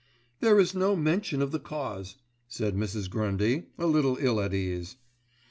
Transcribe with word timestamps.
"There 0.39 0.59
is 0.59 0.73
no 0.73 0.95
mention 0.95 1.43
of 1.43 1.51
the 1.51 1.59
cause," 1.59 2.15
said 2.47 2.75
Mrs. 2.75 3.07
Grundy, 3.07 3.67
a 3.77 3.85
little 3.85 4.17
ill 4.19 4.41
at 4.41 4.51
ease. 4.51 4.95